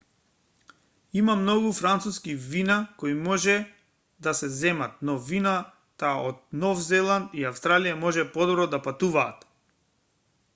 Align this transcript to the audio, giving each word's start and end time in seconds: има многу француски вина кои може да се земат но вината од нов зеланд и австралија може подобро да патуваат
има 1.19 1.33
многу 1.41 1.73
француски 1.79 2.33
вина 2.53 2.77
кои 3.03 3.13
може 3.27 3.55
да 4.29 4.33
се 4.39 4.49
земат 4.63 4.97
но 5.11 5.19
вината 5.29 6.11
од 6.31 6.41
нов 6.65 6.83
зеланд 6.89 7.39
и 7.43 7.47
австралија 7.53 7.97
може 8.07 8.27
подобро 8.41 8.67
да 8.73 8.83
патуваат 8.89 9.49